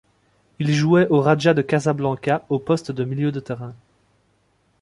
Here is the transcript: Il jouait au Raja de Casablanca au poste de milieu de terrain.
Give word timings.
Il 0.57 0.73
jouait 0.73 1.07
au 1.09 1.21
Raja 1.21 1.53
de 1.53 1.61
Casablanca 1.61 2.43
au 2.49 2.57
poste 2.57 2.91
de 2.91 3.03
milieu 3.03 3.31
de 3.31 3.39
terrain. 3.39 3.75